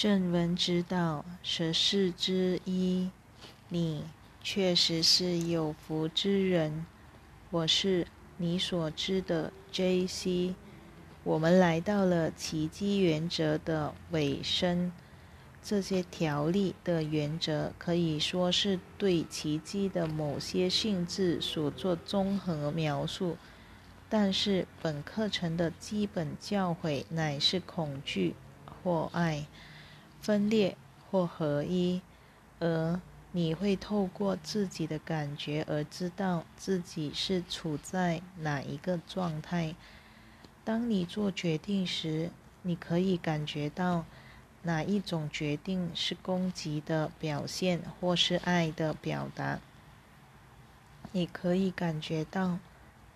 [0.00, 3.10] 正文指导十事之一，
[3.68, 4.04] 你
[4.42, 6.86] 确实是有福之人。
[7.50, 8.06] 我是
[8.38, 10.54] 你所知的 J.C。
[11.22, 14.90] 我们来到了奇迹原则的尾声。
[15.62, 23.36] 这些条例的原则可以说是对奇迹的某些性质所做综合描述，
[24.08, 28.34] 但是本课程的基本教诲乃是恐惧
[28.82, 29.46] 或爱、
[30.20, 30.76] 分裂
[31.10, 32.00] 或合一，
[32.58, 33.00] 而
[33.32, 39.74] 你会透过自己的感觉而知道自己是处在哪一个状态。
[40.64, 42.30] 当你做决定时，
[42.62, 44.04] 你可以感觉到。
[44.62, 49.58] 哪一种决定是攻击的表现，或是爱的表达？
[51.12, 52.58] 你可以感觉到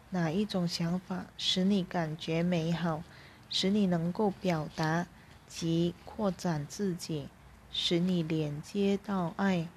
[0.09, 3.03] 哪一种想法使你感觉美好，
[3.51, 5.07] 使你能够表达
[5.55, 7.29] 及扩展自己，
[7.71, 9.69] 使你连接到爱；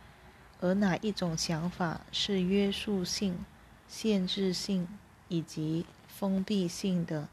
[0.59, 3.45] 而哪一种想法是约束性、
[3.87, 4.87] 限制性
[5.27, 7.27] 以及封闭性的？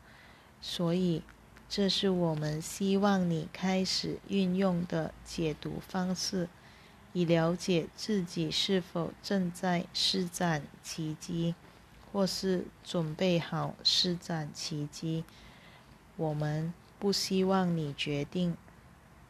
[0.61, 1.23] 所以。
[1.67, 6.49] 这是我们希望你开始运用的解读方式，
[7.15, 11.55] 以了解自己是否正在施展奇迹，
[12.13, 15.25] 或是准备好施展奇迹。
[16.17, 16.73] 我们
[17.05, 18.57] 不希望你决定：“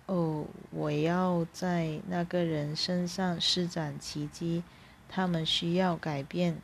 [0.06, 4.62] 哦，我要在那个人身上施展奇迹。”
[5.10, 6.62] 他们需要改变，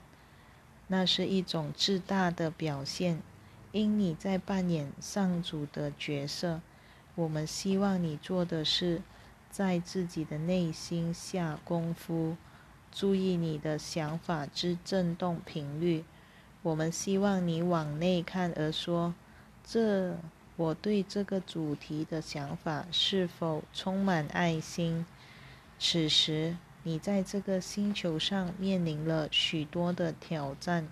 [0.86, 3.20] 那是一种自大的表现。
[3.72, 6.61] 因你在扮演上主的角色，
[7.16, 9.03] 我们希望你做的是
[9.50, 12.36] 在自己的内心下功夫，
[12.92, 16.05] 注意你的想法之振动频率。
[16.62, 19.12] 我们希望你往内看，而说
[19.66, 20.16] ：“这
[20.61, 25.06] 我对这个主题的想法是否充满爱心？”
[25.80, 30.87] 此时，你在这个星球上面临了许多的挑战，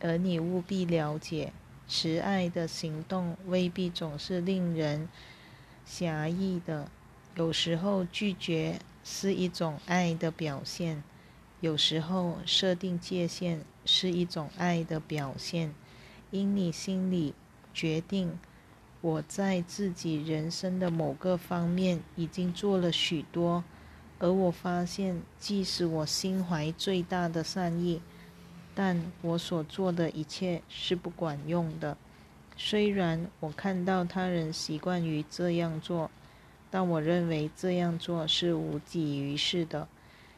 [0.00, 1.52] 而你务必了解。
[1.86, 5.06] 慈爱的行动未必总是令人
[5.84, 6.88] 狭义的，
[7.34, 11.02] 有时候拒绝是一种爱的表现，
[11.60, 15.74] 有时候设定界限是一种爱的表现。
[16.30, 17.34] 因你心里
[17.74, 18.38] 决定，
[19.02, 23.64] 我在自己人生的某个方面已经做了许多，
[24.20, 28.00] 而我发现，即使我心怀最大的善意。
[28.74, 31.98] 但我所做的一切是不管用的。
[32.56, 36.10] 虽然我看到他人习惯于这样做，
[36.70, 39.88] 但我认为这样做是无济于事的。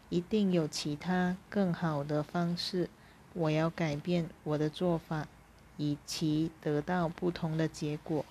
[0.08, 2.88] 一定有其他更好的方式。
[3.34, 5.28] 我要改变我的做法，
[5.76, 8.24] 以其得到不同的结果。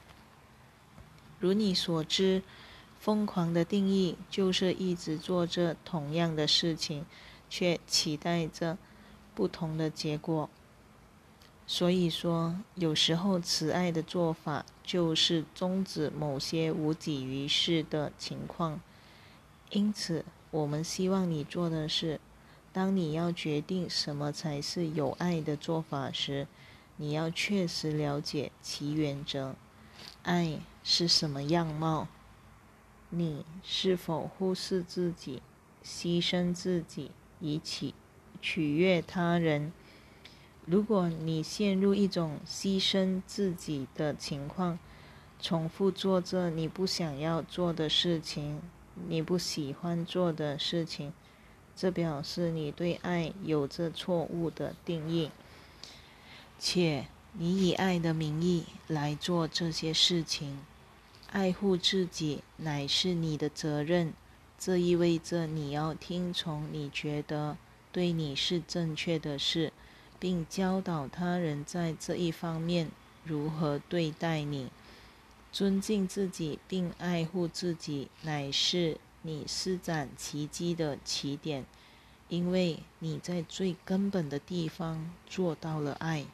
[1.43, 2.41] 如你所知，
[3.01, 7.05] 疯狂的定义就是一直做着同样的事情，
[7.49, 8.77] 却期待着。
[9.35, 10.49] 不同的结果，
[11.67, 18.79] 所以说，有时候慈爱的做法就是终止某些无济于事的情况。
[19.71, 22.21] 因此，我们希望你做的是：
[22.71, 26.47] 当你要决定什么才是有爱的做法时，
[26.95, 29.55] 你要确实了解其原则。
[30.23, 32.07] 爱是什么样貌？
[33.09, 35.41] 你是否忽视自己、
[35.83, 37.93] 牺牲自己以取？
[38.41, 39.71] 取悦他人。
[40.65, 44.79] 如果你陷入一种牺牲自己的情况，
[45.39, 48.61] 重复做着你不想要做的事情，
[49.07, 51.13] 你不喜欢做的事情，
[51.75, 55.31] 这表示你对爱有着错误的定义，
[56.57, 60.59] 且你以爱的名义来做这些事情。
[61.31, 64.13] 爱护自己乃是你的责任，
[64.59, 67.57] 这意味着你要听从你觉得。
[67.91, 69.71] 对你是正确的事，
[70.19, 72.89] 并教导他人在这一方面
[73.23, 74.69] 如何对待你。
[75.51, 81.65] 尊敬自己并爱护自己，乃是你施展奇迹的起点，
[82.29, 86.25] 因为你在最根本的地方做到了爱，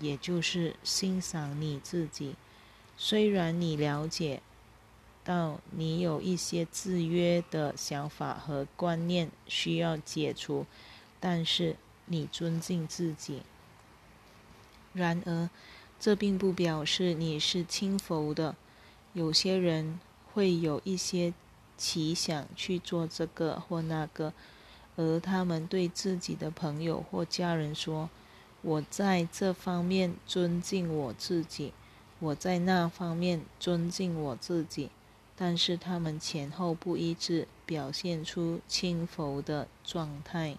[0.00, 2.34] 也就是欣赏你自己。
[2.96, 4.42] 虽然你了解
[5.24, 10.66] 到你有一些制约的想法和观念需要解除。
[11.18, 13.42] 但是你尊敬自己。
[14.92, 15.48] 然而，
[15.98, 18.54] 这并不表示你是轻浮的。
[19.14, 19.98] 有些人
[20.32, 21.32] 会有一些
[21.76, 24.34] 奇想去做这个或那个，
[24.96, 28.10] 而他们对自己的朋友或家人说
[28.66, 31.72] ：“我在这方面尊敬我自己，
[32.18, 34.90] 我在那方面尊敬我自己。”
[35.38, 40.56] 但是他们前后不一致，表现出轻浮的状态。